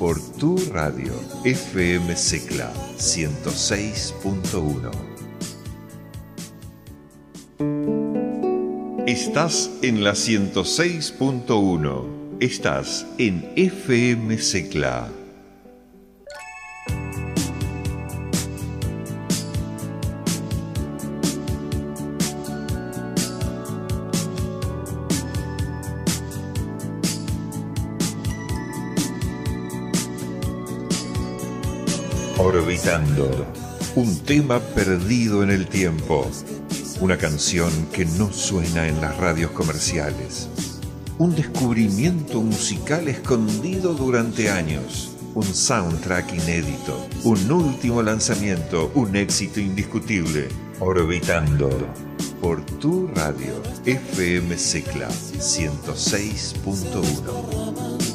por 0.00 0.18
tu 0.38 0.56
radio 0.72 1.12
FM 1.44 2.16
Secla 2.16 2.72
106.1. 2.96 4.90
Estás 9.06 9.70
en 9.82 10.02
la 10.02 10.12
106.1. 10.12 12.06
Estás 12.40 13.06
en 13.18 13.52
FM 13.56 14.38
Secla. 14.38 15.19
Orbitando. 32.80 33.46
Un 33.94 34.18
tema 34.20 34.58
perdido 34.58 35.42
en 35.42 35.50
el 35.50 35.66
tiempo. 35.66 36.26
Una 37.00 37.18
canción 37.18 37.70
que 37.92 38.06
no 38.06 38.32
suena 38.32 38.88
en 38.88 39.02
las 39.02 39.18
radios 39.18 39.50
comerciales. 39.50 40.48
Un 41.18 41.36
descubrimiento 41.36 42.40
musical 42.40 43.06
escondido 43.08 43.92
durante 43.92 44.50
años. 44.50 45.10
Un 45.34 45.44
soundtrack 45.44 46.32
inédito. 46.32 47.06
Un 47.24 47.52
último 47.52 48.02
lanzamiento. 48.02 48.90
Un 48.94 49.14
éxito 49.14 49.60
indiscutible. 49.60 50.48
Orbitando. 50.78 51.68
Por 52.40 52.64
tu 52.64 53.08
radio. 53.08 53.62
FM 53.84 54.56
Secla 54.56 55.10
106.1. 55.10 58.09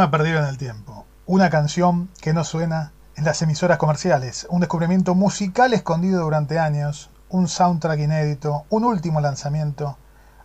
tema 0.00 0.10
perdido 0.10 0.38
en 0.38 0.46
el 0.46 0.56
tiempo, 0.56 1.04
una 1.26 1.50
canción 1.50 2.08
que 2.22 2.32
no 2.32 2.42
suena 2.42 2.90
en 3.16 3.26
las 3.26 3.42
emisoras 3.42 3.76
comerciales, 3.76 4.46
un 4.48 4.60
descubrimiento 4.60 5.14
musical 5.14 5.74
escondido 5.74 6.22
durante 6.22 6.58
años, 6.58 7.10
un 7.28 7.48
soundtrack 7.48 8.00
inédito, 8.00 8.64
un 8.70 8.86
último 8.86 9.20
lanzamiento, 9.20 9.98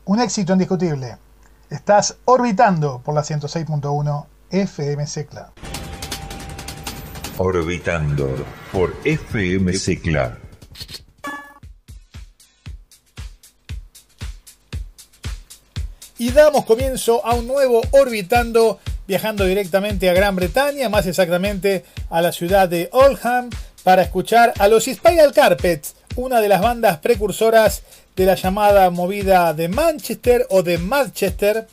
un 0.04 0.20
éxito 0.20 0.52
indiscutible. 0.52 1.16
Estás 1.70 2.18
orbitando 2.26 3.00
por 3.00 3.16
la 3.16 3.22
106.1 3.22 4.26
FM 4.50 5.08
Secla. 5.08 5.54
Orbitando 7.38 8.28
por 8.74 8.94
FM 9.06 9.72
Secla. 9.72 10.38
Y 16.18 16.32
damos 16.32 16.66
comienzo 16.66 17.26
a 17.26 17.36
un 17.36 17.48
nuevo 17.48 17.82
Orbitando 17.92 18.80
viajando 19.08 19.46
directamente 19.46 20.10
a 20.10 20.14
Gran 20.14 20.36
Bretaña, 20.36 20.90
más 20.90 21.06
exactamente 21.06 21.86
a 22.10 22.22
la 22.22 22.32
ciudad 22.32 22.68
de 22.68 22.90
Oldham, 22.92 23.50
para 23.84 24.02
escuchar 24.02 24.54
a 24.58 24.68
los 24.68 24.86
Spiral 24.86 25.32
Carpets, 25.32 25.96
una 26.16 26.42
de 26.42 26.50
las 26.50 26.62
bandas 26.62 26.98
precursoras 26.98 27.84
de 28.16 28.26
la 28.26 28.36
llamada 28.36 28.90
movida 28.90 29.54
de 29.54 29.68
Manchester 29.68 30.48
o 30.50 30.64
de 30.64 30.78
Manchester, 30.78 31.68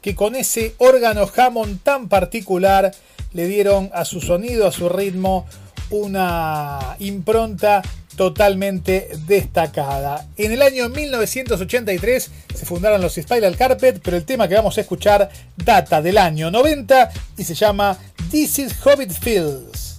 que 0.00 0.16
con 0.16 0.34
ese 0.34 0.74
órgano 0.78 1.28
Hammond 1.36 1.82
tan 1.82 2.08
particular 2.08 2.92
le 3.32 3.46
dieron 3.46 3.90
a 3.94 4.04
su 4.04 4.20
sonido, 4.20 4.66
a 4.66 4.72
su 4.72 4.88
ritmo, 4.88 5.46
una 5.90 6.96
impronta 6.98 7.82
totalmente 8.16 9.10
destacada. 9.26 10.26
En 10.36 10.52
el 10.52 10.62
año 10.62 10.88
1983 10.88 12.30
se 12.54 12.66
fundaron 12.66 13.00
los 13.00 13.14
Spiral 13.14 13.56
Carpet, 13.56 14.00
pero 14.02 14.16
el 14.16 14.24
tema 14.24 14.48
que 14.48 14.54
vamos 14.54 14.78
a 14.78 14.82
escuchar 14.82 15.30
data 15.56 16.02
del 16.02 16.18
año 16.18 16.50
90 16.50 17.10
y 17.38 17.44
se 17.44 17.54
llama 17.54 17.98
This 18.30 18.58
is 18.58 18.74
Hobbit 18.84 19.12
Fields. 19.12 19.91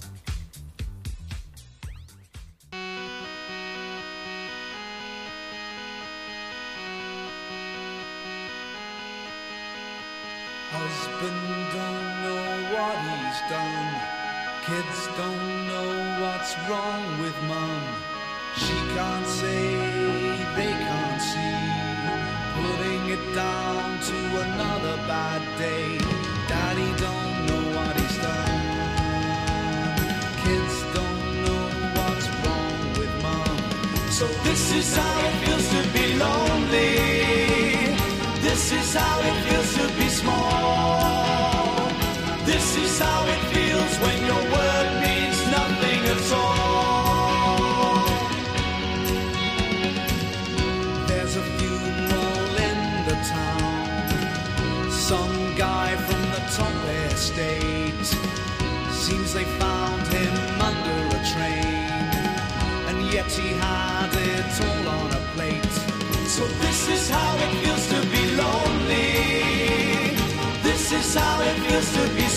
How 71.74 71.80
it 71.80 71.84
feels 71.84 72.08
to 72.08 72.14
be 72.14 72.33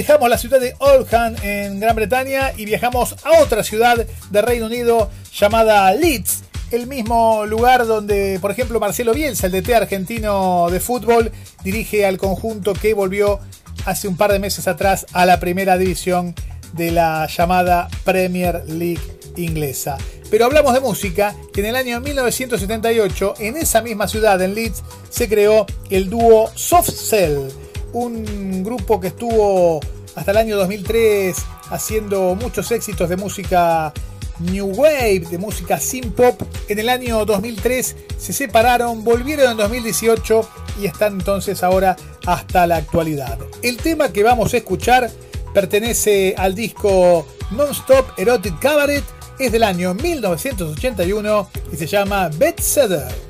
dejamos 0.00 0.30
la 0.30 0.38
ciudad 0.38 0.60
de 0.60 0.74
Oldham 0.78 1.36
en 1.42 1.78
Gran 1.78 1.94
Bretaña 1.94 2.52
y 2.56 2.64
viajamos 2.64 3.16
a 3.22 3.42
otra 3.42 3.62
ciudad 3.62 4.06
de 4.30 4.40
Reino 4.40 4.64
Unido 4.64 5.10
llamada 5.38 5.92
Leeds, 5.92 6.40
el 6.70 6.86
mismo 6.86 7.44
lugar 7.44 7.86
donde, 7.86 8.38
por 8.40 8.50
ejemplo, 8.50 8.80
Marcelo 8.80 9.12
Bielsa, 9.12 9.48
el 9.48 9.52
DT 9.52 9.74
argentino 9.74 10.68
de 10.70 10.80
fútbol, 10.80 11.30
dirige 11.62 12.06
al 12.06 12.16
conjunto 12.16 12.72
que 12.72 12.94
volvió 12.94 13.40
hace 13.84 14.08
un 14.08 14.16
par 14.16 14.32
de 14.32 14.38
meses 14.38 14.66
atrás 14.68 15.04
a 15.12 15.26
la 15.26 15.38
primera 15.38 15.76
división 15.76 16.34
de 16.72 16.92
la 16.92 17.26
llamada 17.26 17.90
Premier 18.02 18.64
League 18.68 19.02
inglesa. 19.36 19.98
Pero 20.30 20.46
hablamos 20.46 20.72
de 20.72 20.80
música, 20.80 21.36
que 21.52 21.60
en 21.60 21.66
el 21.66 21.76
año 21.76 22.00
1978, 22.00 23.34
en 23.40 23.58
esa 23.58 23.82
misma 23.82 24.08
ciudad, 24.08 24.40
en 24.40 24.54
Leeds, 24.54 24.82
se 25.10 25.28
creó 25.28 25.66
el 25.90 26.08
dúo 26.08 26.50
Soft 26.54 26.88
Cell, 26.88 27.50
un 27.92 28.62
grupo 28.62 29.00
que 29.00 29.08
estuvo 29.08 29.80
hasta 30.14 30.30
el 30.30 30.36
año 30.36 30.56
2003 30.56 31.36
haciendo 31.70 32.34
muchos 32.34 32.70
éxitos 32.72 33.08
de 33.08 33.16
música 33.16 33.92
New 34.40 34.72
Wave, 34.74 35.26
de 35.30 35.38
música 35.38 35.78
synth 35.78 36.14
pop. 36.14 36.42
En 36.68 36.78
el 36.78 36.88
año 36.88 37.24
2003 37.24 37.96
se 38.16 38.32
separaron, 38.32 39.04
volvieron 39.04 39.52
en 39.52 39.56
2018 39.56 40.48
y 40.80 40.86
están 40.86 41.14
entonces 41.14 41.62
ahora 41.62 41.96
hasta 42.26 42.66
la 42.66 42.76
actualidad. 42.76 43.38
El 43.62 43.76
tema 43.76 44.12
que 44.12 44.22
vamos 44.22 44.54
a 44.54 44.58
escuchar 44.58 45.10
pertenece 45.52 46.34
al 46.38 46.54
disco 46.54 47.26
Non-Stop 47.50 48.18
Erotic 48.18 48.58
Cabaret, 48.58 49.04
es 49.38 49.52
del 49.52 49.62
año 49.62 49.94
1981 49.94 51.50
y 51.72 51.76
se 51.76 51.86
llama. 51.86 52.30
Sunday 52.60 53.29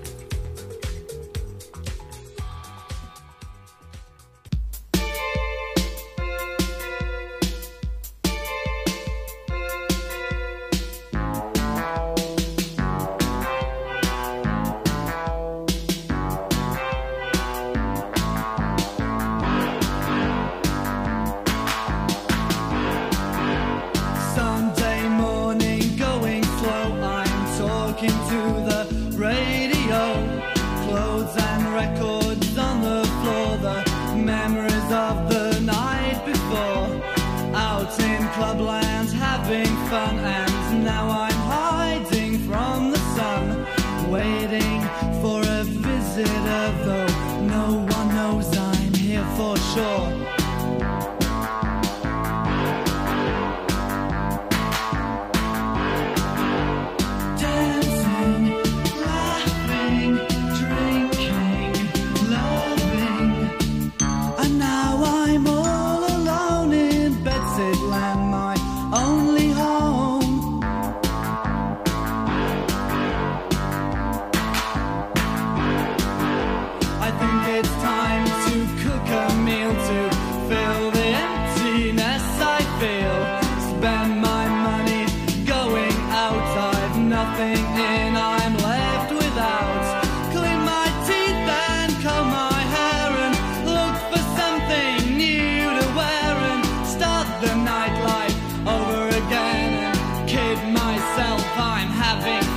I'm 101.57 101.88
having 101.88 102.50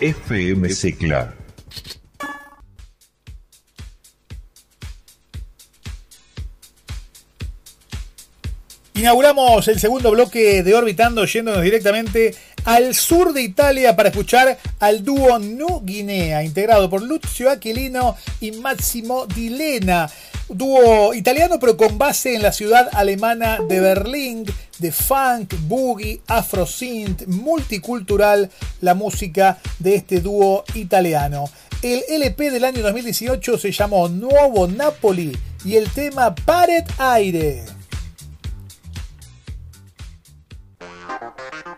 FM 0.00 0.64
Inauguramos 9.00 9.66
el 9.68 9.80
segundo 9.80 10.10
bloque 10.10 10.62
de 10.62 10.74
Orbitando 10.74 11.24
yéndonos 11.24 11.62
directamente 11.62 12.34
al 12.66 12.94
sur 12.94 13.32
de 13.32 13.40
Italia 13.40 13.96
para 13.96 14.10
escuchar 14.10 14.58
al 14.78 15.02
dúo 15.02 15.38
Nu 15.38 15.80
Guinea, 15.82 16.44
integrado 16.44 16.90
por 16.90 17.00
Lucio 17.00 17.48
Aquilino 17.50 18.14
y 18.42 18.52
Massimo 18.52 19.24
Dilena. 19.24 20.10
Dúo 20.50 21.14
italiano 21.14 21.58
pero 21.58 21.78
con 21.78 21.96
base 21.96 22.34
en 22.34 22.42
la 22.42 22.52
ciudad 22.52 22.90
alemana 22.92 23.60
de 23.66 23.80
Berlín, 23.80 24.44
de 24.78 24.92
funk, 24.92 25.54
boogie, 25.62 26.20
afro 26.26 26.66
synth, 26.66 27.26
multicultural, 27.26 28.50
la 28.82 28.92
música 28.92 29.56
de 29.78 29.94
este 29.94 30.20
dúo 30.20 30.62
italiano. 30.74 31.48
El 31.80 32.02
LP 32.06 32.50
del 32.50 32.66
año 32.66 32.82
2018 32.82 33.56
se 33.56 33.72
llamó 33.72 34.10
Nuevo 34.10 34.66
Napoli 34.66 35.34
y 35.64 35.76
el 35.76 35.88
tema 35.88 36.34
Pared 36.34 36.84
Aire. 36.98 37.79
Thank 41.20 41.66
you. 41.66 41.69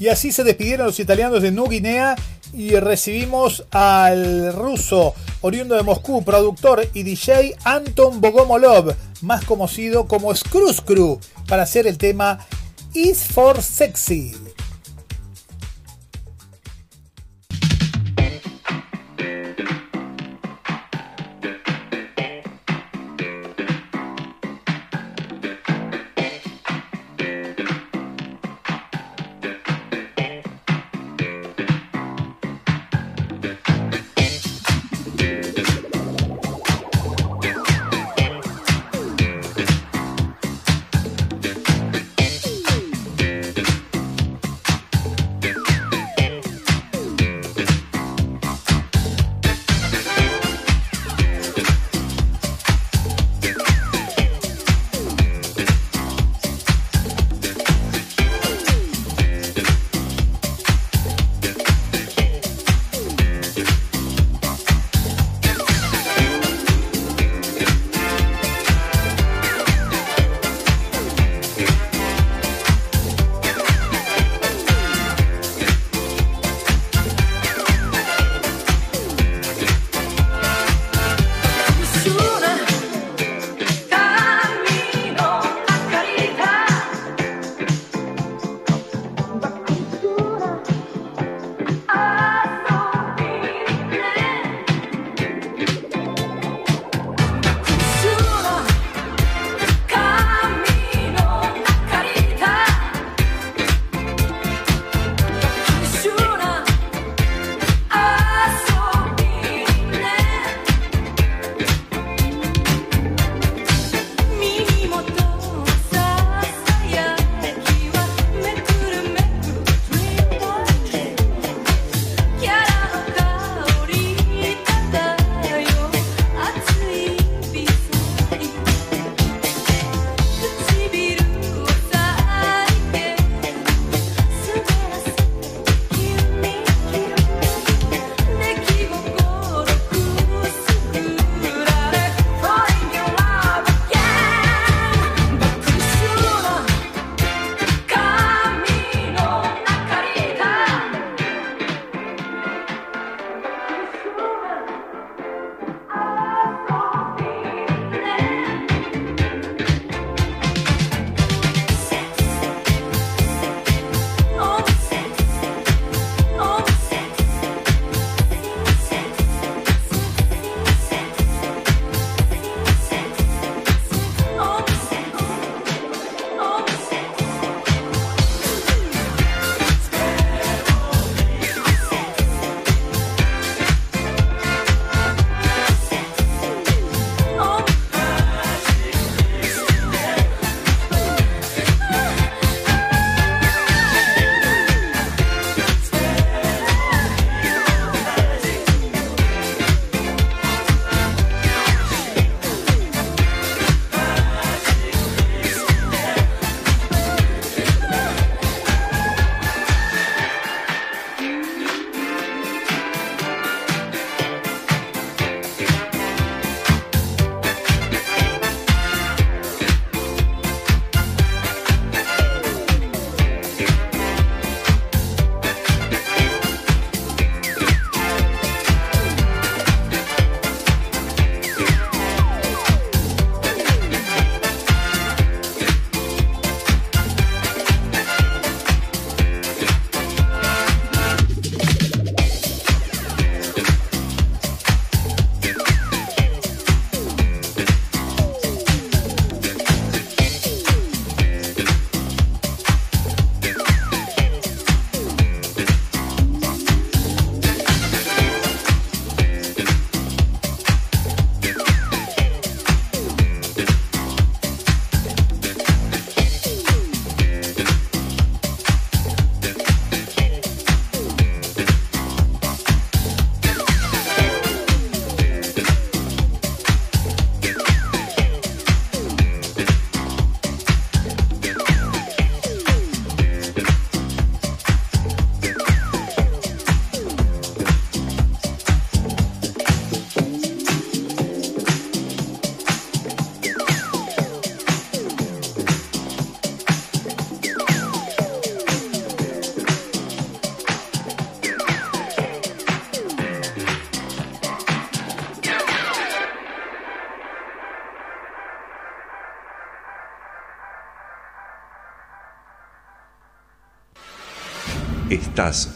Y 0.00 0.08
así 0.08 0.32
se 0.32 0.44
despidieron 0.44 0.86
los 0.86 0.98
italianos 0.98 1.42
de 1.42 1.52
Nuguinea 1.52 2.16
y 2.54 2.74
recibimos 2.76 3.64
al 3.70 4.52
ruso 4.54 5.14
oriundo 5.42 5.76
de 5.76 5.82
Moscú, 5.82 6.24
productor 6.24 6.88
y 6.94 7.02
DJ 7.02 7.54
Anton 7.64 8.20
Bogomolov, 8.20 8.94
más 9.20 9.44
conocido 9.44 10.08
como 10.08 10.34
Screw 10.34 11.20
para 11.46 11.64
hacer 11.64 11.86
el 11.86 11.98
tema 11.98 12.46
Is 12.94 13.24
for 13.24 13.62
Sexy. 13.62 14.49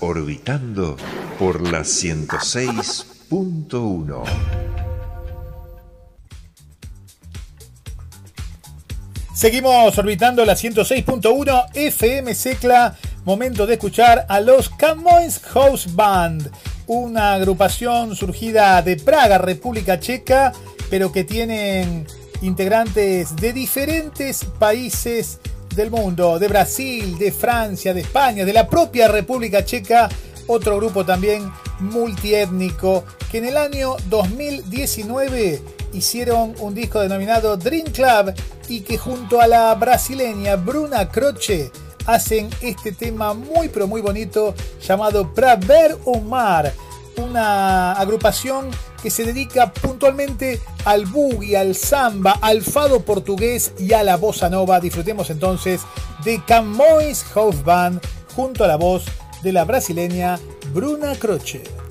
Orbitando 0.01 0.99
por 1.39 1.73
la 1.73 1.81
106.1. 1.81 4.23
Seguimos 9.35 9.97
orbitando 9.97 10.45
la 10.45 10.53
106.1 10.53 11.69
FM 11.73 12.35
Secla. 12.35 12.95
Momento 13.25 13.67
de 13.67 13.73
escuchar 13.75 14.27
a 14.29 14.41
los 14.41 14.69
Camoins 14.69 15.39
House 15.39 15.95
Band, 15.95 16.51
una 16.87 17.33
agrupación 17.33 18.15
surgida 18.15 18.83
de 18.83 18.99
Praga, 18.99 19.39
República 19.39 19.99
Checa, 19.99 20.53
pero 20.91 21.11
que 21.11 21.25
tienen 21.25 22.07
integrantes 22.43 23.35
de 23.37 23.55
diferentes 23.55 24.45
países 24.59 25.39
del 25.75 25.91
mundo, 25.91 26.39
de 26.39 26.49
Brasil, 26.49 27.19
de 27.19 27.33
Francia, 27.33 27.93
de 27.93 28.01
España, 28.01 28.45
de 28.45 28.53
la 28.53 28.69
propia 28.69 29.09
República 29.09 29.65
Checa, 29.65 30.09
otro 30.47 30.77
grupo 30.77 31.05
también 31.05 31.51
multiétnico 31.81 33.05
que 33.31 33.39
en 33.39 33.47
el 33.47 33.57
año 33.57 33.97
2019 34.09 35.61
hicieron 35.93 36.55
un 36.59 36.75
disco 36.75 37.01
denominado 37.01 37.57
Dream 37.57 37.87
Club 37.87 38.35
y 38.69 38.81
que 38.81 38.99
junto 38.99 39.41
a 39.41 39.47
la 39.47 39.75
brasileña 39.75 40.57
Bruna 40.57 41.09
Croce 41.09 41.71
hacen 42.07 42.51
este 42.61 42.93
tema 42.93 43.35
muy 43.35 43.69
pero 43.69 43.87
muy 43.87 44.01
bonito 44.01 44.55
llamado 44.87 45.33
Pra 45.33 45.57
Ver 45.57 45.97
un 46.05 46.29
Mar, 46.29 46.73
una 47.17 47.93
agrupación 47.93 48.71
que 49.05 49.11
se 49.11 49.27
dedica 49.27 49.71
puntualmente 49.71 50.63
al 50.87 51.05
boogie, 51.05 51.59
al 51.59 51.75
samba, 51.75 52.39
al 52.41 52.63
fado 52.63 53.01
portugués 53.01 53.75
y 53.79 53.93
a 53.93 54.03
la 54.03 54.17
bossa 54.17 54.49
nova. 54.49 54.81
Disfrutemos 54.81 55.29
entonces 55.29 55.83
de 56.25 56.43
Camões 56.47 57.23
House 57.35 57.63
Band 57.63 58.01
junto 58.35 58.65
a 58.65 58.67
la 58.67 58.77
voz 58.77 59.05
de 59.43 59.53
la 59.53 59.67
brasileña 59.67 60.41
Bruna 60.73 61.17
Croce. 61.17 61.84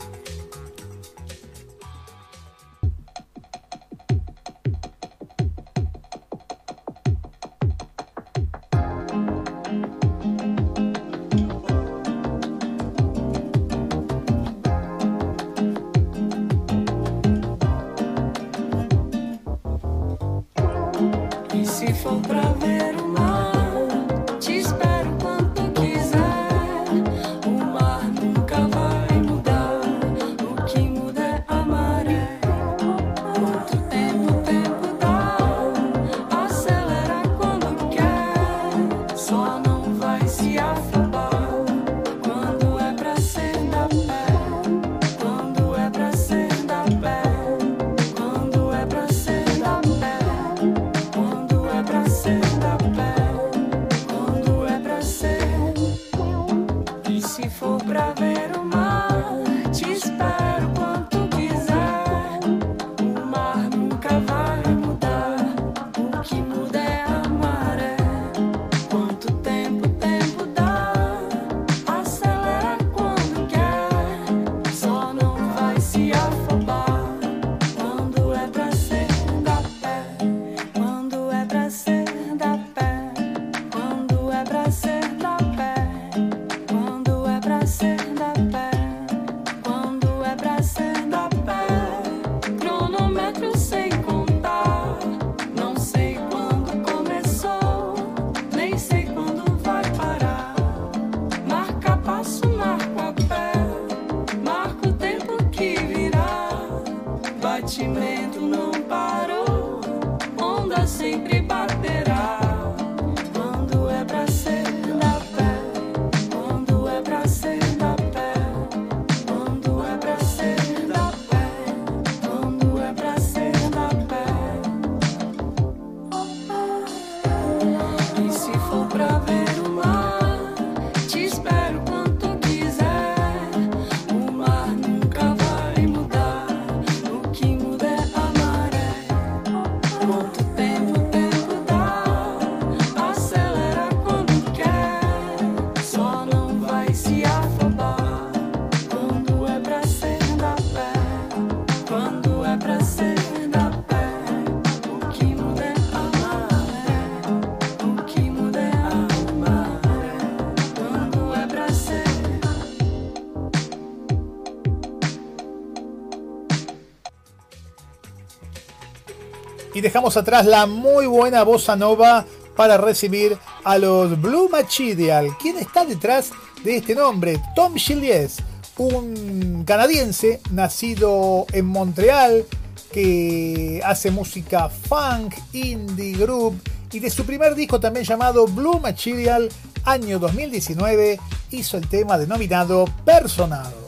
Dejamos 169.93 170.17
atrás 170.17 170.47
la 170.47 170.65
muy 170.65 171.05
buena 171.05 171.43
bossa 171.43 171.75
nova 171.75 172.25
para 172.55 172.77
recibir 172.77 173.37
a 173.63 173.77
los 173.77 174.19
Blue 174.19 174.49
Machidial. 174.49 175.37
¿Quién 175.39 175.59
está 175.59 175.85
detrás 175.85 176.31
de 176.63 176.77
este 176.77 176.95
nombre? 176.95 177.39
Tom 177.55 177.75
Gillies, 177.75 178.37
un 178.77 179.63
canadiense 179.67 180.41
nacido 180.49 181.45
en 181.51 181.67
Montreal 181.67 182.43
que 182.91 183.81
hace 183.85 184.09
música 184.09 184.67
funk, 184.67 185.35
indie, 185.53 186.17
group 186.17 186.59
y 186.91 186.99
de 186.99 187.11
su 187.11 187.23
primer 187.23 187.53
disco 187.53 187.79
también 187.79 188.03
llamado 188.03 188.47
Blue 188.47 188.79
Material, 188.79 189.47
año 189.83 190.17
2019, 190.17 191.19
hizo 191.51 191.77
el 191.77 191.87
tema 191.87 192.17
denominado 192.17 192.85
Personal. 193.05 193.82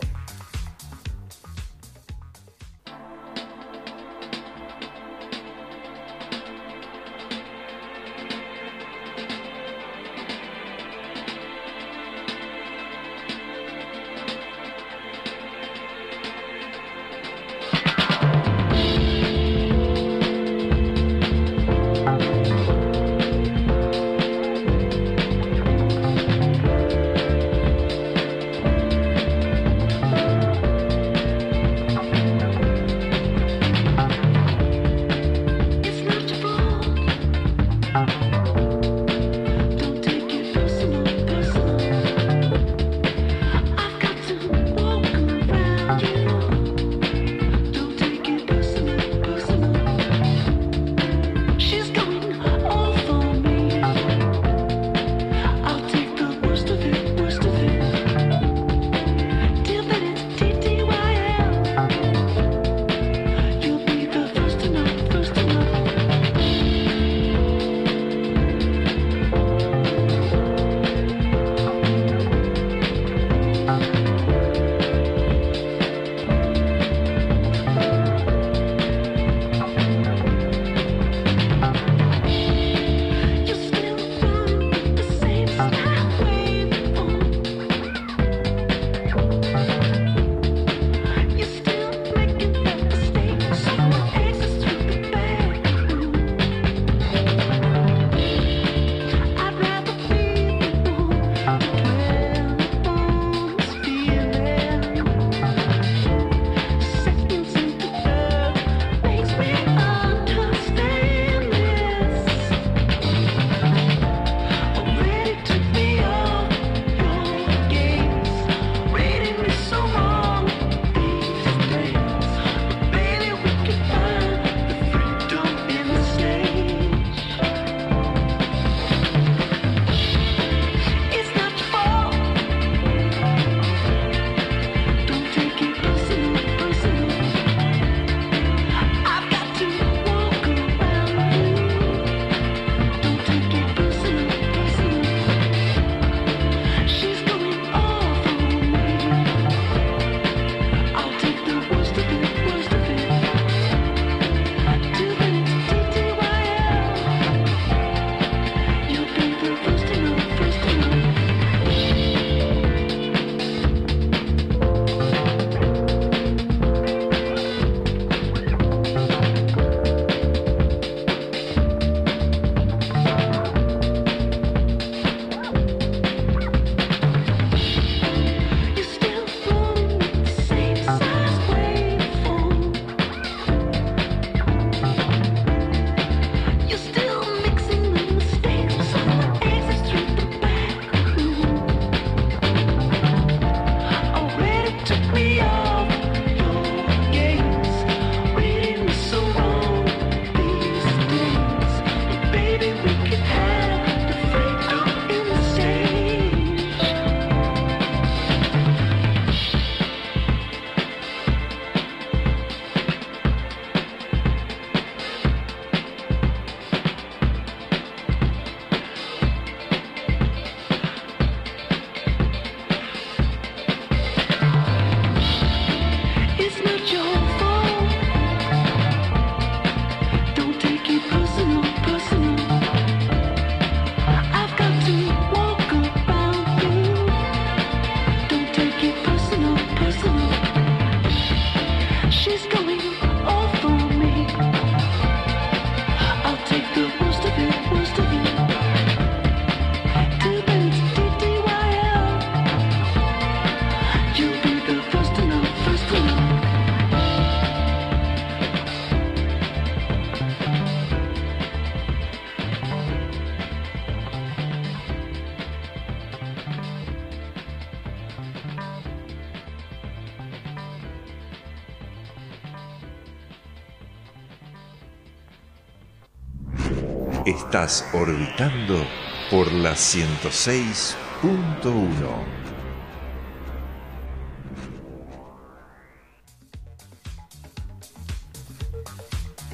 Estás 277.56 277.86
orbitando 277.94 278.86
por 279.32 279.50
la 279.50 279.76
106.1. 279.76 280.96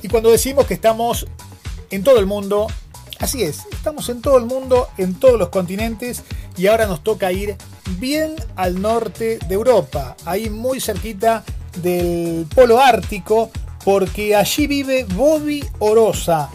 Y 0.02 0.08
cuando 0.08 0.32
decimos 0.32 0.66
que 0.66 0.74
estamos 0.74 1.28
en 1.92 2.04
todo 2.04 2.20
el 2.20 2.26
mundo, 2.26 2.66
así 3.20 3.44
es, 3.44 3.68
estamos 3.72 4.10
en 4.10 4.24
todo 4.24 4.40
el 4.40 4.46
mundo, 4.46 4.90
en 4.98 5.14
todos 5.14 5.38
los 5.38 5.50
continentes 5.50 6.24
y 6.58 6.66
ahora 6.66 6.88
nos 6.88 7.04
toca 7.04 7.32
ir 7.32 7.56
bien 8.00 8.34
al 8.56 8.82
norte 8.82 9.38
de 9.48 9.54
Europa, 9.54 10.18
ahí 10.26 10.50
muy 10.50 10.82
cerquita 10.82 11.44
del 11.84 12.48
polo 12.56 12.82
ártico, 12.82 13.52
porque 13.86 14.36
allí 14.36 14.66
vive 14.66 15.04
Bobby 15.04 15.64
Orosa, 15.78 16.50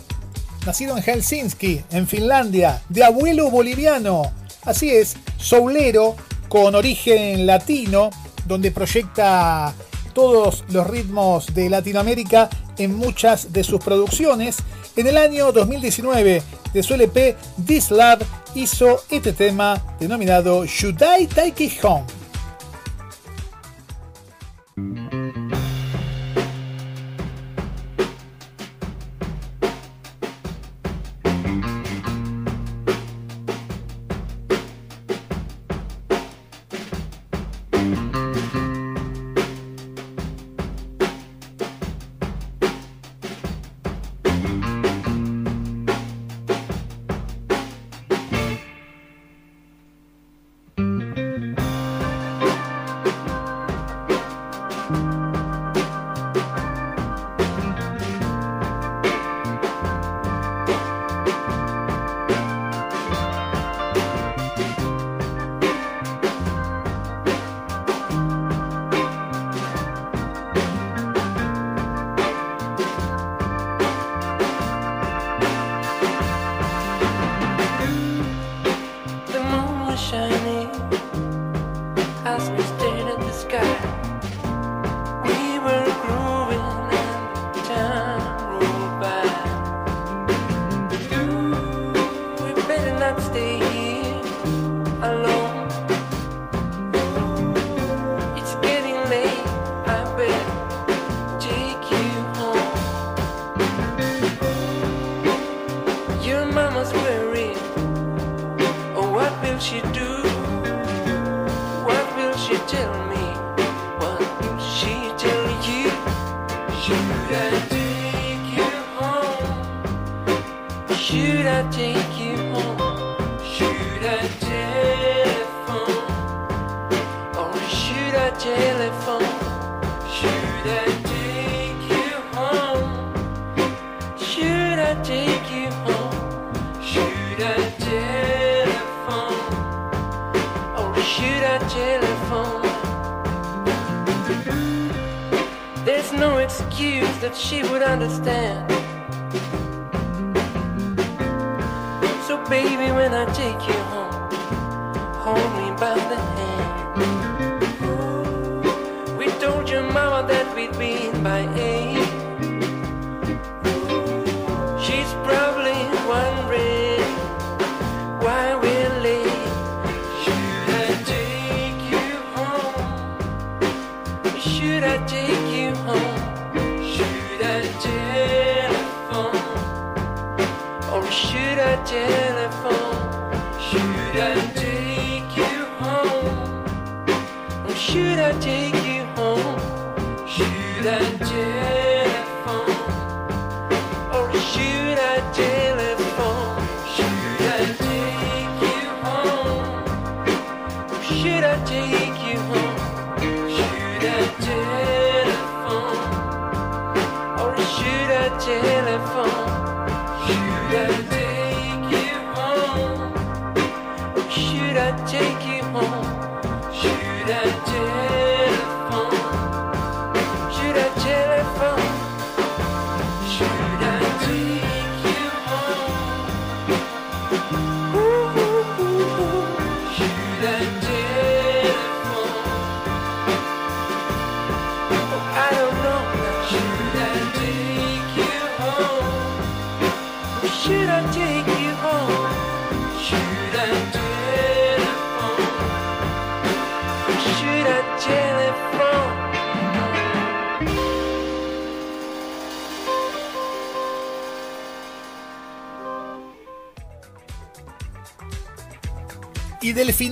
nacido 0.67 0.97
en 0.97 1.03
Helsinki, 1.03 1.83
en 1.93 2.09
Finlandia, 2.09 2.83
de 2.89 3.05
abuelo 3.05 3.51
boliviano. 3.51 4.33
Así 4.65 4.91
es, 4.91 5.17
soulero 5.39 6.17
con 6.49 6.75
origen 6.75 7.47
latino, 7.47 8.11
donde 8.47 8.73
proyecta 8.73 9.73
todos 10.13 10.65
los 10.69 10.87
ritmos 10.87 11.55
de 11.55 11.71
Latinoamérica 11.71 12.51
en 12.79 12.97
muchas 12.97 13.53
de 13.53 13.63
sus 13.63 13.81
producciones. 13.81 14.57
En 14.97 15.07
el 15.07 15.17
año 15.17 15.53
2019, 15.53 16.43
de 16.73 16.83
su 16.83 16.95
LP 16.95 17.37
This 17.65 17.91
Love 17.91 18.23
hizo 18.55 19.05
este 19.09 19.33
tema 19.33 19.81
denominado 20.01 20.67
Should 20.67 21.01
I 21.01 21.27
Take 21.27 21.65
It 21.65 21.85
Home. 21.85 22.16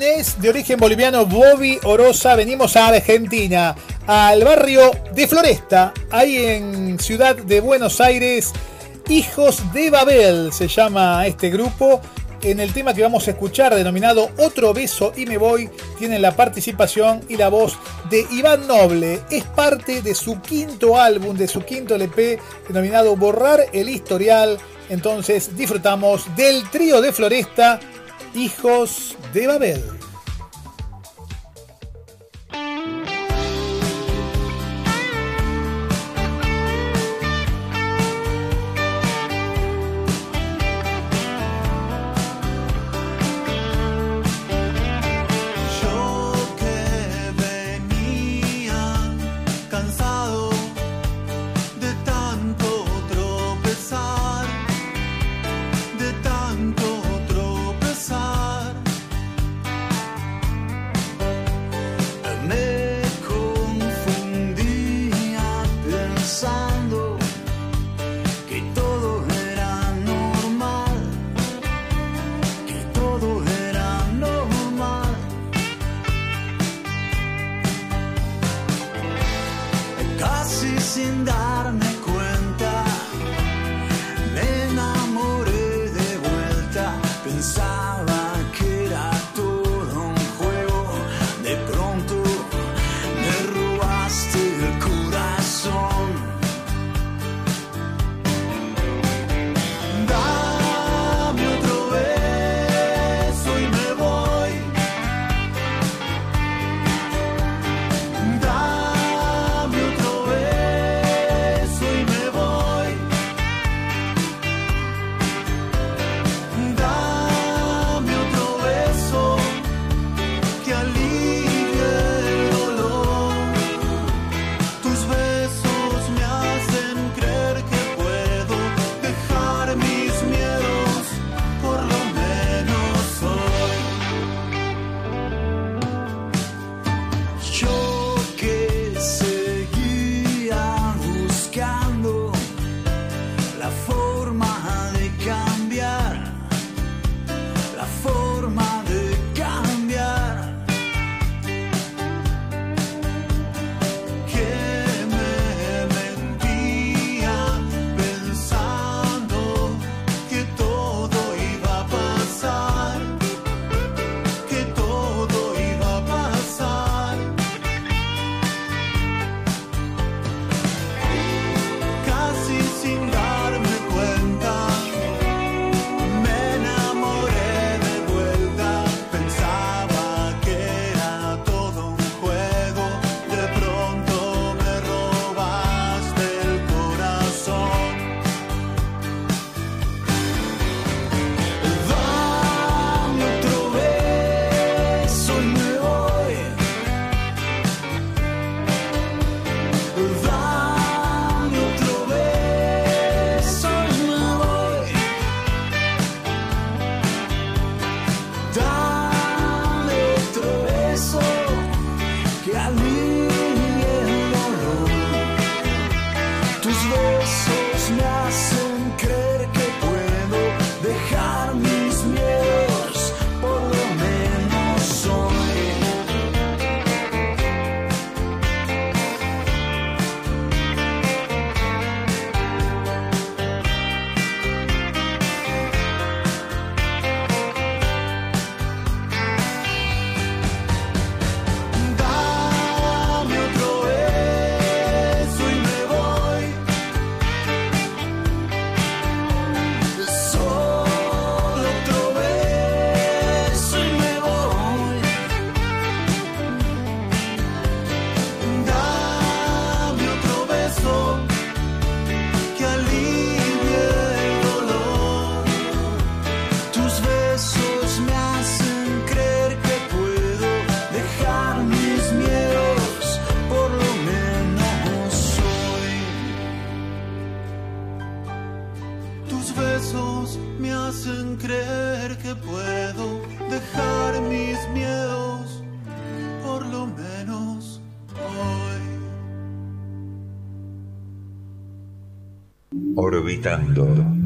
De 0.05 0.51
origen 0.51 0.79
boliviano 0.79 1.25
Bobby 1.25 1.79
Orosa, 1.83 2.37
venimos 2.37 2.77
a 2.77 2.89
Argentina, 2.89 3.75
al 4.07 4.45
barrio 4.45 4.91
de 5.15 5.27
Floresta, 5.27 5.95
ahí 6.11 6.37
en 6.37 6.99
Ciudad 6.99 7.35
de 7.35 7.61
Buenos 7.61 8.03
Aires, 8.03 8.53
Hijos 9.09 9.63
de 9.73 9.89
Babel 9.89 10.53
se 10.53 10.69
llama 10.69 11.27
este 11.27 11.49
grupo. 11.49 12.03
En 12.43 12.61
el 12.61 12.75
tema 12.75 12.93
que 12.93 13.01
vamos 13.01 13.27
a 13.27 13.31
escuchar, 13.31 13.75
denominado 13.75 14.29
Otro 14.37 14.75
beso 14.75 15.15
y 15.17 15.25
me 15.25 15.39
voy, 15.39 15.71
tiene 15.99 16.19
la 16.19 16.37
participación 16.37 17.23
y 17.31 17.39
la 17.39 17.49
voz 17.49 17.79
de 18.11 18.27
Iván 18.31 18.67
Noble. 18.67 19.23
Es 19.31 19.45
parte 19.45 20.03
de 20.03 20.15
su 20.15 20.39
quinto 20.43 21.01
álbum, 21.01 21.35
de 21.35 21.49
su 21.49 21.63
quinto 21.63 21.95
LP, 21.95 22.39
denominado 22.69 23.17
Borrar 23.17 23.65
el 23.73 23.89
Historial. 23.89 24.59
Entonces 24.91 25.57
disfrutamos 25.57 26.27
del 26.37 26.69
trío 26.69 27.01
de 27.01 27.11
Floresta, 27.11 27.81
Hijos 28.35 29.17
de 29.33 29.47
Babel. 29.47 29.94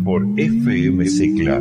Por 0.05 0.23
FM 0.37 1.05
Cicla. 1.07 1.61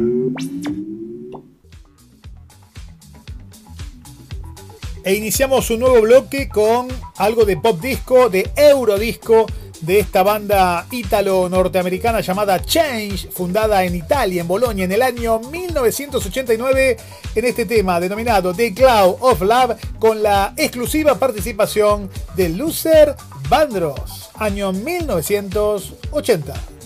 E 5.04 5.16
iniciamos 5.16 5.72
un 5.72 5.80
nuevo 5.80 6.02
bloque 6.02 6.50
con 6.50 6.88
algo 7.18 7.46
de 7.46 7.58
pop 7.58 7.82
disco, 7.82 8.30
de 8.30 8.52
eurodisco. 8.56 9.48
de 9.82 10.00
esta 10.00 10.24
banda 10.24 10.88
ítalo-norteamericana 10.90 12.22
llamada 12.22 12.64
Change, 12.64 13.30
fundada 13.32 13.84
en 13.86 13.96
Italia, 13.96 14.42
en 14.42 14.48
Bolonia, 14.48 14.86
en 14.86 14.92
el 14.92 15.04
año 15.04 15.40
1989, 15.40 16.98
en 17.36 17.46
este 17.46 17.66
tema 17.66 18.00
denominado 18.00 18.56
The 18.56 18.74
Cloud 18.74 19.18
of 19.20 19.42
Love, 19.42 19.76
con 20.00 20.24
la 20.24 20.56
exclusiva 20.58 21.20
participación 21.20 22.10
de 22.36 22.50
Lucer 22.50 23.16
Bandros, 23.50 24.32
año 24.34 24.74
1980. 24.74 26.77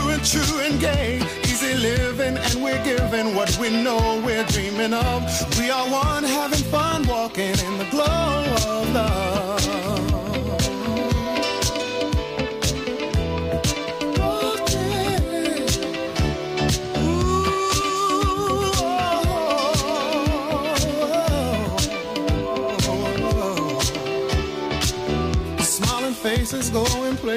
New 0.00 0.10
and 0.10 0.24
true 0.24 0.58
and 0.60 0.80
gay. 0.80 1.20
Easy 1.44 1.74
living, 1.74 2.36
and 2.36 2.62
we're 2.62 2.82
giving 2.84 3.34
what 3.34 3.56
we 3.58 3.70
know 3.70 4.22
we're 4.24 4.44
dreaming 4.44 4.94
of. 4.94 5.18
We 5.58 5.70
are 5.70 5.86
one 5.90 6.24
having 6.24 6.64
fun, 6.70 7.06
walking 7.06 7.58
in 7.58 7.79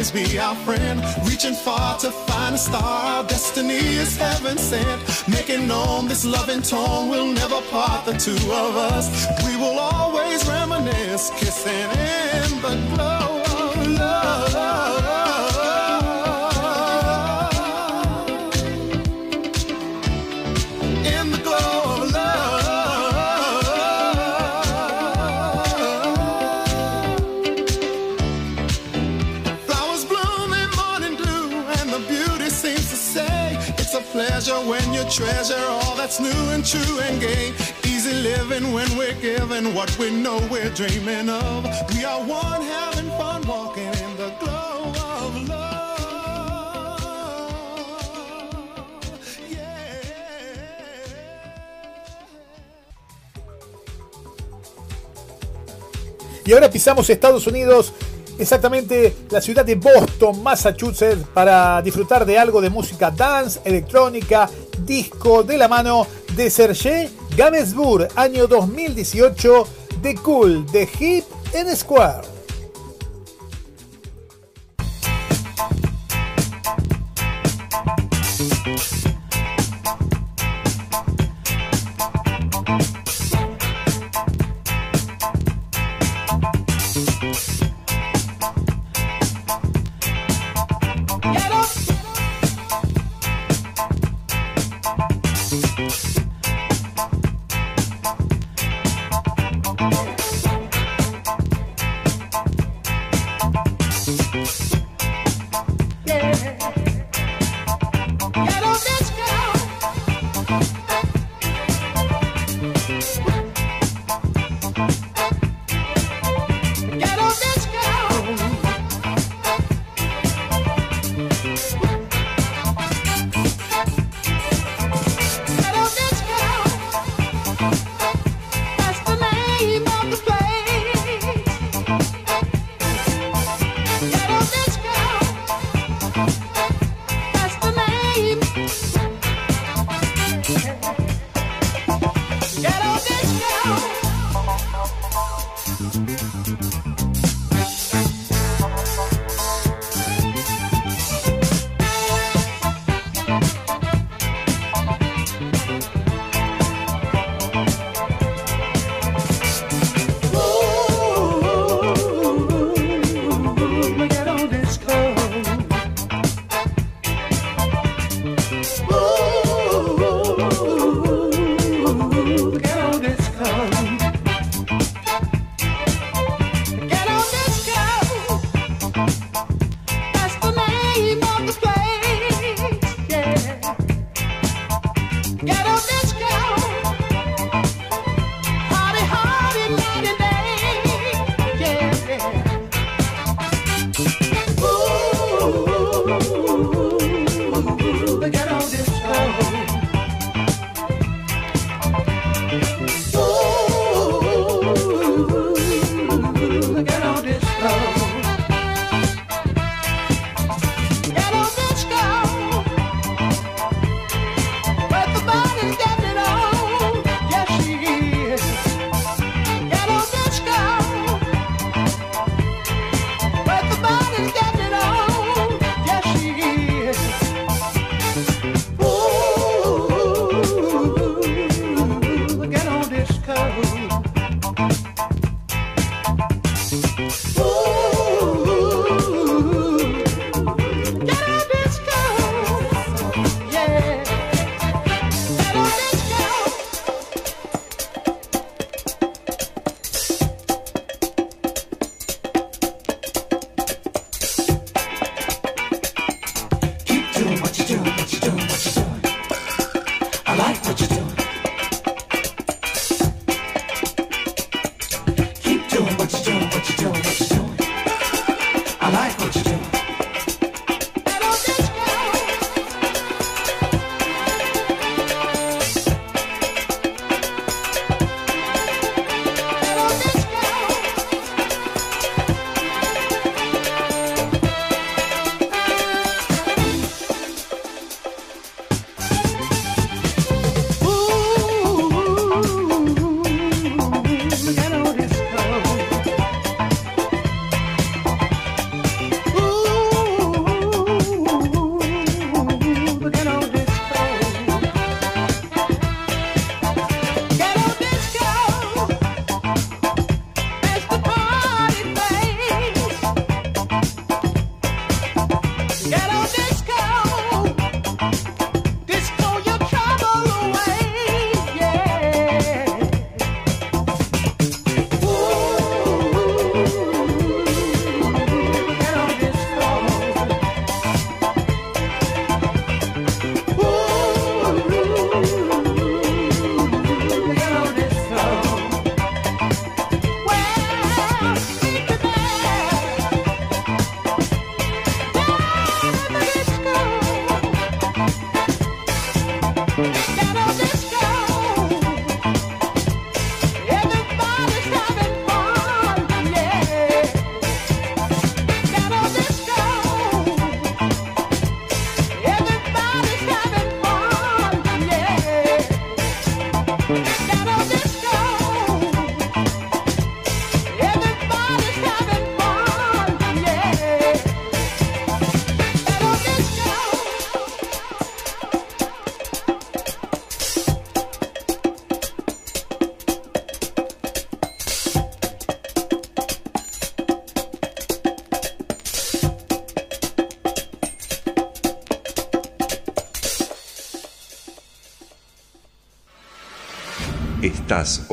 Always 0.00 0.32
be 0.32 0.38
our 0.38 0.54
friend. 0.56 1.02
Reaching 1.24 1.52
far 1.54 1.98
to 1.98 2.10
find 2.10 2.54
a 2.54 2.58
star, 2.58 2.82
our 2.82 3.24
destiny 3.24 3.76
is 3.76 4.16
heaven 4.16 4.56
sent. 4.56 5.28
Making 5.28 5.68
known 5.68 6.08
this 6.08 6.24
loving 6.24 6.62
tone 6.62 7.10
We'll 7.10 7.32
never 7.32 7.60
part 7.70 8.06
the 8.06 8.12
two 8.12 8.40
of 8.50 8.76
us. 8.76 9.06
We 9.46 9.56
will 9.56 9.78
always 9.78 10.46
reminisce, 10.48 11.30
kissing 11.36 12.09
treasure 35.10 35.58
all 35.68 35.96
that's 35.96 36.20
new 36.20 36.50
and 36.54 36.64
true 36.64 37.00
and 37.00 37.20
gay. 37.20 37.52
Easy 37.84 38.12
living 38.14 38.72
when 38.72 38.88
we're 38.96 39.18
given 39.20 39.74
what 39.74 39.90
we 39.98 40.10
know 40.10 40.38
we're 40.50 40.70
dreaming 40.70 41.28
of. 41.28 41.64
We 41.94 42.04
are 42.04 42.20
one 42.20 42.62
having 42.62 43.10
fun 43.18 43.42
walking 43.46 43.88
in 43.88 44.16
the 44.16 44.32
glow 44.38 44.92
of 44.94 45.48
love. 45.48 45.80
Yeah. 49.50 49.90
Y 56.46 56.52
ahora 56.52 56.70
pisamos 56.70 57.10
Estados 57.10 57.46
Unidos, 57.48 57.92
exactamente 58.38 59.14
la 59.30 59.40
ciudad 59.40 59.64
de 59.64 59.74
Boston, 59.74 60.42
Massachusetts, 60.42 61.24
para 61.34 61.82
disfrutar 61.82 62.24
de 62.24 62.38
algo 62.38 62.60
de 62.60 62.70
música 62.70 63.10
dance, 63.10 63.60
electrónica, 63.64 64.48
disco, 64.90 65.44
de 65.44 65.56
la 65.56 65.68
mano 65.68 66.04
de 66.34 66.50
Serge 66.50 67.08
Gainsbourg, 67.36 68.08
año 68.16 68.48
2018, 68.48 69.64
The 70.02 70.16
Cool, 70.16 70.66
The 70.66 70.88
Hip 70.98 71.24
and 71.54 71.72
Square. 71.76 72.39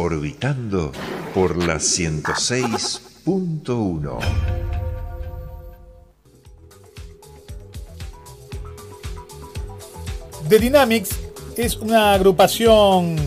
Orbitando 0.07 0.91
por 1.33 1.57
la 1.57 1.75
106.1. 1.75 4.19
The 10.47 10.59
Dynamics 10.59 11.09
es 11.57 11.75
una 11.75 12.13
agrupación 12.13 13.17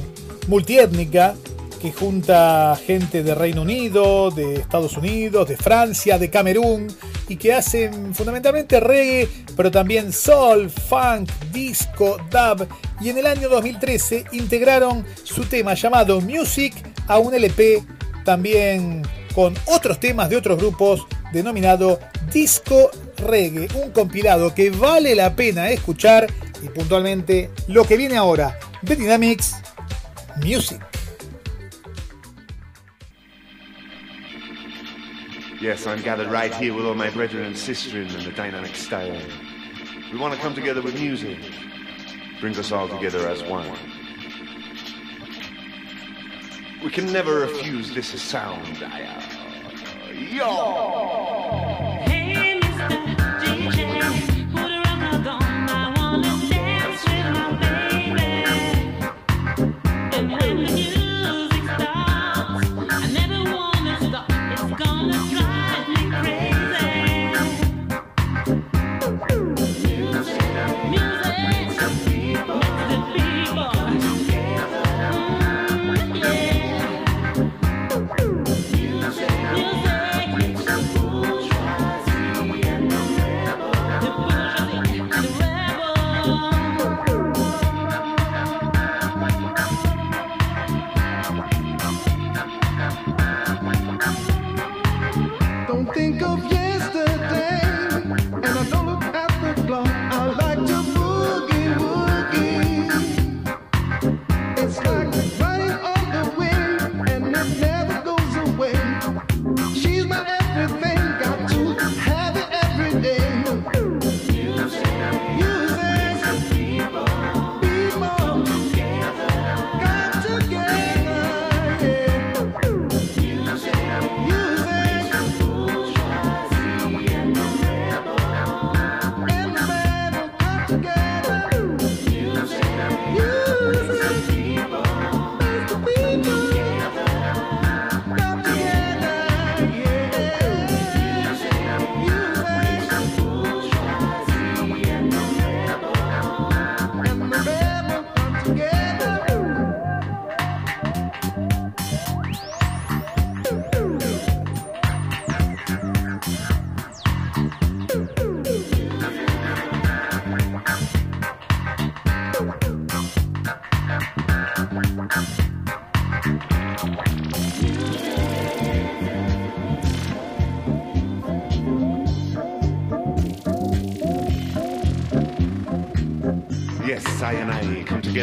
multiétnica 0.48 1.34
que 1.82 1.92
junta 1.92 2.80
gente 2.86 3.22
de 3.22 3.34
Reino 3.34 3.60
Unido, 3.62 4.30
de 4.30 4.54
Estados 4.56 4.96
Unidos, 4.96 5.48
de 5.48 5.58
Francia, 5.58 6.18
de 6.18 6.30
Camerún 6.30 6.86
y 7.28 7.36
que 7.36 7.52
hacen 7.52 8.14
fundamentalmente 8.14 8.80
reggae, 8.80 9.28
pero 9.54 9.70
también 9.70 10.12
soul, 10.12 10.70
funk, 10.70 11.30
disco, 11.52 12.16
dub 12.30 12.66
y 13.00 13.08
en 13.08 13.18
el 13.18 13.26
año 13.26 13.48
2013 13.48 14.26
integraron 14.32 15.04
su 15.40 15.46
tema 15.46 15.72
llamado 15.72 16.20
Music 16.20 16.74
a 17.08 17.18
un 17.18 17.32
LP 17.32 17.82
también 18.26 19.00
con 19.34 19.54
otros 19.68 19.98
temas 19.98 20.28
de 20.28 20.36
otros 20.36 20.58
grupos 20.58 21.06
denominado 21.32 21.98
Disco 22.30 22.90
Reggae, 23.16 23.66
un 23.82 23.90
compilado 23.90 24.54
que 24.54 24.68
vale 24.68 25.14
la 25.14 25.34
pena 25.34 25.70
escuchar 25.70 26.26
y 26.62 26.68
puntualmente 26.68 27.48
lo 27.68 27.84
que 27.84 27.96
viene 27.96 28.18
ahora 28.18 28.58
de 28.82 28.96
Dynamics 28.96 29.56
Music. 30.44 30.82
Yes, 35.62 35.86
I'm 35.86 36.02
gathered 36.02 36.30
right 36.30 36.52
here 36.52 36.74
with 36.74 36.84
all 36.84 36.94
my 36.94 37.08
brethren 37.08 37.46
and 37.46 37.56
sisters 37.56 38.14
in 38.14 38.24
the 38.24 38.32
dynamic 38.32 38.76
style. 38.76 39.18
We 40.12 40.18
want 40.18 40.34
to 40.34 40.40
come 40.40 40.54
together 40.54 40.82
with 40.82 41.00
music. 41.00 41.38
Brings 42.42 42.58
us 42.58 42.72
all 42.72 42.88
together 42.88 43.26
as 43.26 43.42
one. 43.44 43.99
We 46.82 46.90
can 46.90 47.12
never 47.12 47.40
refuse 47.40 47.94
this 47.94 48.20
sound. 48.20 48.78
Yo! 50.14 52.09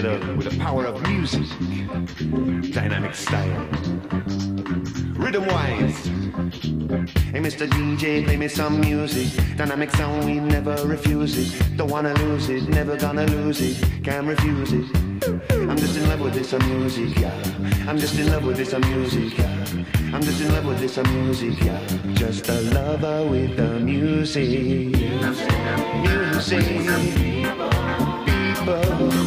Together 0.02 0.36
with 0.36 0.50
the 0.50 0.58
power 0.60 0.86
of 0.86 1.02
music, 1.08 1.48
dynamic 2.72 3.16
style, 3.16 3.68
rhythm 5.16 5.48
wise. 5.48 6.06
Hey, 7.34 7.42
Mr. 7.42 7.68
DJ, 7.68 8.24
play 8.24 8.38
me 8.38 8.48
some 8.48 8.80
music. 8.80 9.28
Dynamic 9.58 9.90
sound, 9.92 10.26
we 10.26 10.40
never 10.40 10.76
refuse 10.86 11.36
it. 11.38 11.78
Don't 11.78 11.90
wanna 11.90 12.14
lose 12.16 12.48
it, 12.50 12.70
never 12.70 12.96
gonna 12.96 13.26
lose 13.26 13.60
it. 13.60 14.04
Can't 14.04 14.28
refuse 14.28 14.72
it. 14.72 14.86
I'm 15.68 15.78
just 15.78 15.98
in 15.98 16.08
love 16.10 16.22
with 16.22 16.36
this 16.36 16.54
music, 16.54 17.18
yeah. 17.18 17.34
I'm 17.88 17.98
just 17.98 18.20
in 18.20 18.32
love 18.32 18.46
with 18.46 18.58
this 18.58 18.74
music, 18.78 19.36
yeah. 19.40 19.66
I'm 20.14 20.22
just 20.22 20.40
in 20.42 20.54
love 20.54 20.66
with 20.66 20.80
this 20.80 20.98
music, 20.98 21.60
yeah. 21.62 21.82
Just 22.14 22.50
a 22.50 22.62
lover 22.62 23.26
with 23.26 23.58
the 23.58 23.80
music. 23.80 24.94
Music. 26.06 26.66
People. 28.56 29.27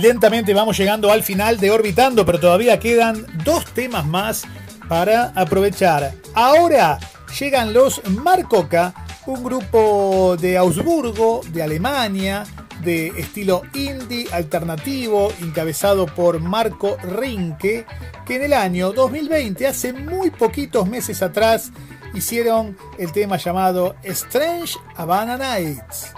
lentamente 0.00 0.54
vamos 0.54 0.76
llegando 0.76 1.10
al 1.10 1.22
final 1.22 1.58
de 1.58 1.70
Orbitando, 1.70 2.24
pero 2.26 2.40
todavía 2.40 2.78
quedan 2.78 3.26
dos 3.44 3.64
temas 3.66 4.06
más 4.06 4.44
para 4.88 5.32
aprovechar. 5.34 6.12
Ahora 6.34 6.98
llegan 7.38 7.72
los 7.72 8.02
Marcoca, 8.08 8.94
un 9.26 9.44
grupo 9.44 10.36
de 10.40 10.56
Augsburgo, 10.56 11.42
de 11.52 11.62
Alemania, 11.62 12.44
de 12.82 13.08
estilo 13.08 13.62
indie 13.74 14.26
alternativo, 14.32 15.32
encabezado 15.40 16.06
por 16.06 16.40
Marco 16.40 16.96
Rinke, 17.02 17.84
que 18.24 18.36
en 18.36 18.42
el 18.42 18.52
año 18.52 18.92
2020, 18.92 19.66
hace 19.66 19.92
muy 19.92 20.30
poquitos 20.30 20.88
meses 20.88 21.22
atrás, 21.22 21.72
hicieron 22.14 22.76
el 22.98 23.12
tema 23.12 23.36
llamado 23.36 23.96
Strange 24.02 24.74
Havana 24.96 25.36
Nights. 25.36 26.14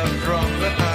From 0.00 0.18
dropped 0.20 0.60
the 0.60 0.89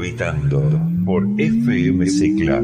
Orbitando 0.00 0.62
por 1.04 1.26
FM 1.36 2.06
Cicla. 2.08 2.62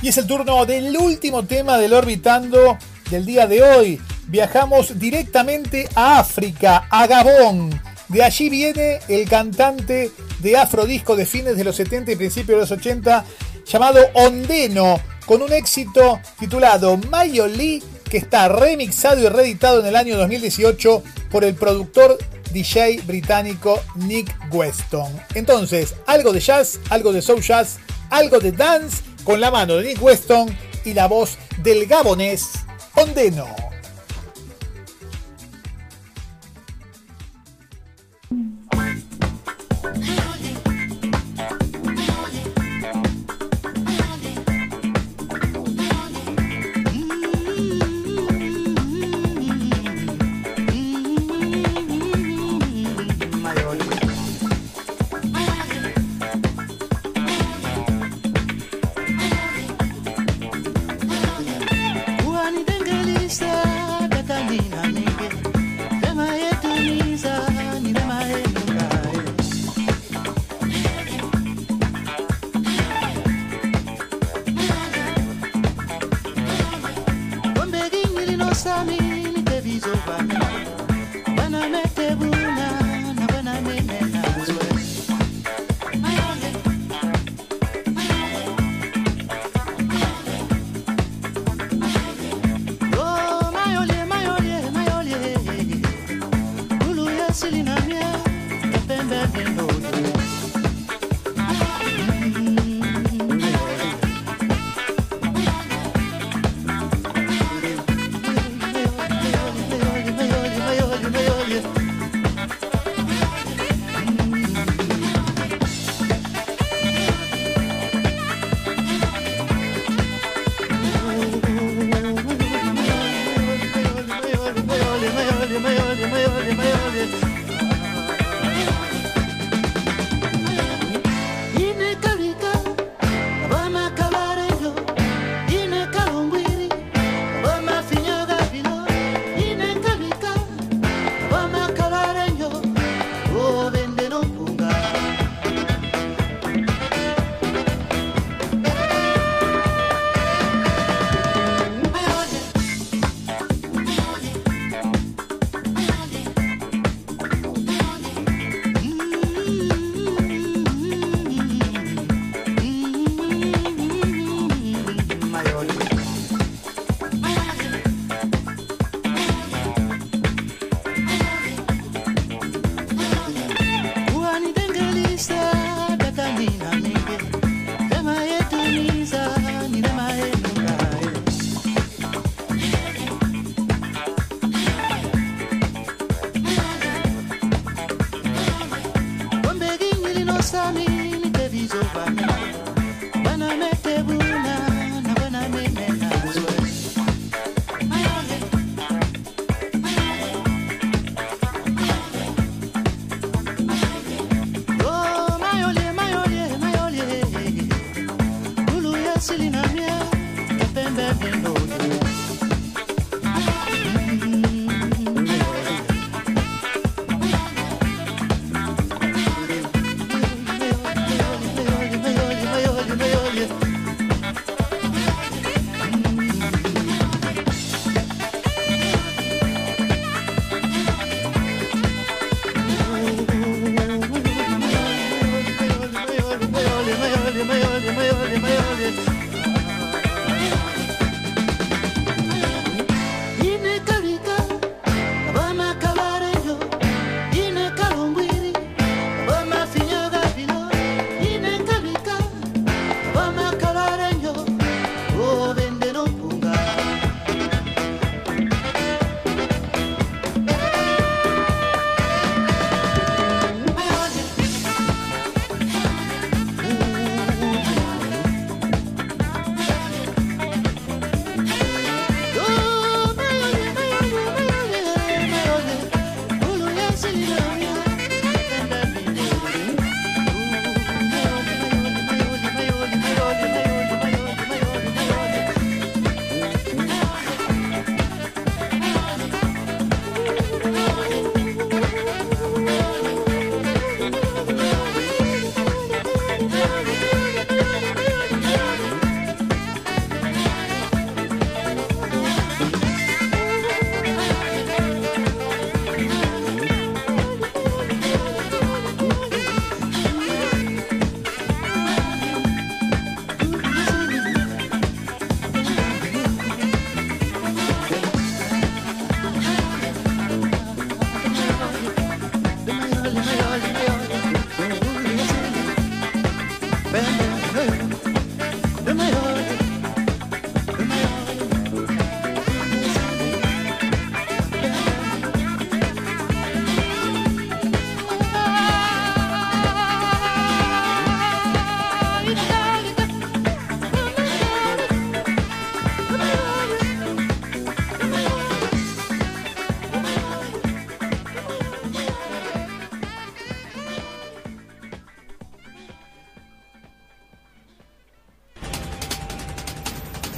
Y 0.00 0.08
es 0.08 0.16
el 0.16 0.26
turno 0.26 0.64
del 0.64 0.96
último 0.96 1.44
tema 1.44 1.76
del 1.76 1.92
Orbitando 1.92 2.78
del 3.10 3.26
día 3.26 3.46
de 3.46 3.62
hoy. 3.62 4.00
Viajamos 4.28 4.98
directamente 4.98 5.86
a 5.94 6.18
África, 6.18 6.88
a 6.88 7.06
Gabón. 7.06 7.78
De 8.08 8.24
allí 8.24 8.48
viene 8.48 9.00
el 9.08 9.28
cantante 9.28 10.10
de 10.38 10.56
afrodisco 10.56 11.16
de 11.16 11.26
fines 11.26 11.58
de 11.58 11.64
los 11.64 11.76
70 11.76 12.12
y 12.12 12.16
principios 12.16 12.56
de 12.56 12.60
los 12.62 12.70
80, 12.70 13.22
llamado 13.66 14.00
Ondeno, 14.14 14.98
con 15.26 15.42
un 15.42 15.52
éxito 15.52 16.18
titulado 16.38 16.96
Mayoli, 16.96 17.82
que 18.08 18.16
está 18.16 18.48
remixado 18.48 19.20
y 19.20 19.28
reeditado 19.28 19.80
en 19.80 19.86
el 19.86 19.96
año 19.96 20.16
2018 20.16 21.02
por 21.30 21.44
el 21.44 21.54
productor 21.54 22.18
DJ 22.52 23.02
británico 23.04 23.80
Nick 23.96 24.34
Weston. 24.52 25.12
Entonces, 25.34 25.94
algo 26.06 26.32
de 26.32 26.40
jazz, 26.40 26.80
algo 26.90 27.12
de 27.12 27.22
soul 27.22 27.40
jazz, 27.40 27.78
algo 28.10 28.38
de 28.38 28.52
dance 28.52 29.02
con 29.24 29.40
la 29.40 29.50
mano 29.50 29.76
de 29.76 29.88
Nick 29.88 30.02
Weston 30.02 30.56
y 30.84 30.94
la 30.94 31.06
voz 31.06 31.38
del 31.62 31.86
gabonés 31.86 32.50
Ondeno. 32.94 33.69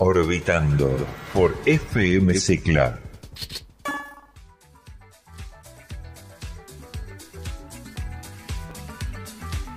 Orbitando 0.04 0.96
por 1.32 1.56
FM 1.64 2.34
Secla. 2.34 2.98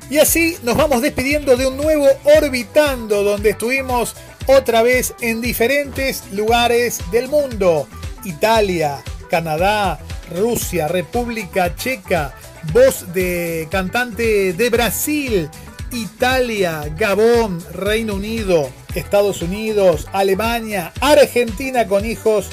Y 0.10 0.18
así 0.18 0.58
nos 0.64 0.76
vamos 0.78 1.04
despidiendo 1.04 1.56
de 1.56 1.68
un 1.68 1.78
nuevo 1.78 2.08
Orbitando, 2.40 3.22
donde 3.22 3.52
estuvimos 3.52 4.16
otra 4.48 4.82
vez 4.82 5.14
en 5.22 5.42
diferentes 5.42 6.24
lugares 6.32 7.02
del 7.12 7.28
mundo. 7.28 7.88
Italia, 8.24 9.04
Canadá, 9.30 10.00
Rusia, 10.36 10.88
República 10.88 11.76
Checa, 11.76 12.34
voz 12.74 13.14
de 13.14 13.68
cantante 13.70 14.54
de 14.54 14.70
Brasil, 14.72 15.52
Italia, 15.92 16.92
Gabón, 16.98 17.64
Reino 17.74 18.16
Unido, 18.16 18.72
Estados 19.00 19.42
Unidos, 19.42 20.08
Alemania, 20.14 20.92
Argentina 21.02 21.88
con 21.88 22.06
hijos 22.06 22.48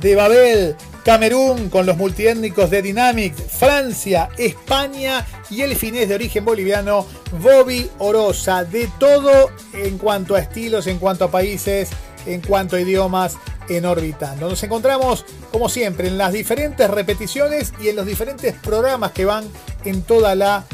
de 0.00 0.14
Babel, 0.14 0.76
Camerún 1.04 1.68
con 1.68 1.84
los 1.84 1.98
multiétnicos 1.98 2.70
de 2.70 2.80
Dynamics, 2.80 3.42
Francia, 3.50 4.30
España 4.38 5.26
y 5.50 5.60
el 5.60 5.76
finés 5.76 6.08
de 6.08 6.14
origen 6.14 6.44
boliviano 6.44 7.06
Bobby 7.42 7.90
Orosa. 7.98 8.64
De 8.64 8.88
todo 8.98 9.50
en 9.74 9.98
cuanto 9.98 10.34
a 10.34 10.40
estilos, 10.40 10.86
en 10.86 10.98
cuanto 10.98 11.26
a 11.26 11.30
países, 11.30 11.90
en 12.24 12.40
cuanto 12.40 12.76
a 12.76 12.80
idiomas 12.80 13.36
en 13.68 13.84
Orbitando. 13.84 14.48
Nos 14.48 14.62
encontramos, 14.62 15.24
como 15.52 15.68
siempre, 15.68 16.08
en 16.08 16.16
las 16.16 16.32
diferentes 16.32 16.90
repeticiones 16.90 17.72
y 17.80 17.88
en 17.88 17.96
los 17.96 18.06
diferentes 18.06 18.54
programas 18.54 19.12
que 19.12 19.26
van 19.26 19.44
en 19.84 20.02
toda 20.02 20.34
la 20.34 20.64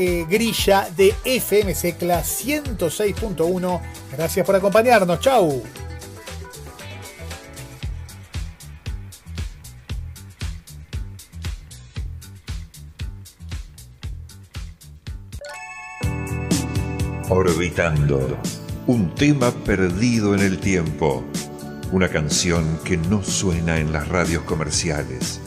eh, 0.00 0.26
grilla 0.30 0.88
de 0.96 1.12
FM 1.24 1.74
Secla 1.74 2.22
106.1. 2.22 3.80
Gracias 4.12 4.46
por 4.46 4.54
acompañarnos. 4.54 5.18
Chau. 5.18 5.60
Orbitando. 17.28 18.38
Un 18.86 19.12
tema 19.16 19.50
perdido 19.50 20.32
en 20.36 20.42
el 20.42 20.60
tiempo. 20.60 21.24
Una 21.90 22.08
canción 22.08 22.78
que 22.84 22.96
no 22.96 23.24
suena 23.24 23.78
en 23.78 23.92
las 23.92 24.06
radios 24.06 24.44
comerciales. 24.44 25.40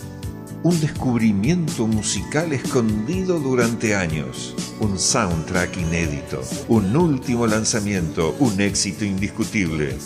Un 0.64 0.80
descubrimiento 0.80 1.88
musical 1.88 2.54
escondido 2.54 3.40
durante 3.40 3.96
años. 3.96 4.54
Un 4.80 5.00
soundtrack 5.00 5.76
inédito. 5.78 6.40
Un 6.68 6.96
último 6.96 7.48
lanzamiento. 7.48 8.36
Un 8.40 8.62
éxito 8.62 9.04
indiscutible. 9.04 9.98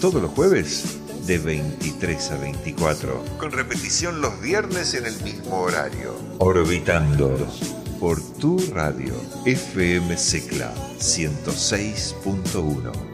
Todos 0.00 0.20
los 0.20 0.32
jueves 0.32 0.98
de 1.28 1.38
23 1.38 2.30
a 2.32 2.38
24. 2.38 3.24
Con 3.38 3.52
repetición 3.52 4.20
los 4.20 4.40
viernes 4.40 4.94
en 4.94 5.06
el 5.06 5.22
mismo 5.22 5.60
horario. 5.60 6.16
Orbitando 6.38 7.46
por 8.00 8.20
tu 8.20 8.58
radio 8.72 9.14
FM 9.44 10.16
Secla 10.16 10.74
106.1. 10.98 13.09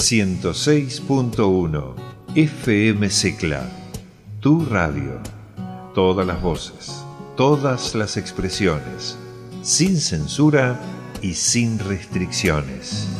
...106.1... 0.00 1.94
FM 2.34 3.10
Secla... 3.10 3.70
Tu 4.40 4.64
radio... 4.64 5.20
...todas 5.94 6.26
las 6.26 6.40
voces... 6.40 7.04
...todas 7.36 7.94
las 7.94 8.16
expresiones... 8.16 9.18
...sin 9.62 10.00
censura 10.00 10.80
y 11.20 11.34
sin 11.34 11.78
restricciones... 11.78 13.19